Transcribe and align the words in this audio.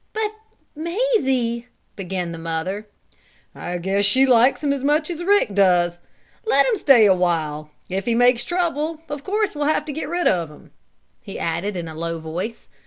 "But 0.13 0.31
Mazie" 0.75 1.67
began 1.95 2.31
the 2.31 2.39
mother. 2.39 2.87
"I 3.53 3.77
guess 3.77 4.03
she 4.03 4.25
likes 4.25 4.63
him 4.63 4.73
as 4.73 4.83
much 4.83 5.11
as 5.11 5.23
Rick 5.23 5.53
does. 5.53 6.01
Let 6.43 6.65
him 6.67 6.75
stay 6.77 7.05
a 7.05 7.13
while. 7.13 7.69
If 7.87 8.05
he 8.05 8.15
makes 8.15 8.43
trouble, 8.43 9.01
of 9.09 9.23
course 9.23 9.53
we'll 9.53 9.65
have 9.65 9.85
to 9.85 9.93
get 9.93 10.09
rid 10.09 10.25
of 10.25 10.49
him," 10.49 10.71
he 11.23 11.37
added 11.37 11.77
in 11.77 11.87
a 11.87 11.93
low 11.93 12.17
voice. 12.17 12.67